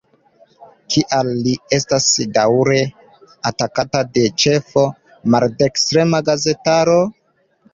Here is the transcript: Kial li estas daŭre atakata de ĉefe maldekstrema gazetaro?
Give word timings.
Kial 0.93 1.27
li 1.47 1.51
estas 1.77 2.07
daŭre 2.39 2.79
atakata 3.51 4.01
de 4.17 4.25
ĉefe 4.45 4.87
maldekstrema 5.35 6.23
gazetaro? 6.33 6.99